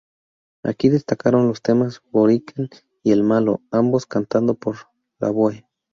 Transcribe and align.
Aquí 0.63 0.89
destacaron 0.89 1.47
los 1.47 1.61
temas 1.61 2.01
"Borinquen" 2.09 2.69
y 3.03 3.11
"El 3.11 3.21
Malo", 3.21 3.61
ambos 3.69 4.07
cantados 4.07 4.57
por 4.57 4.77
Lavoe. 5.19 5.67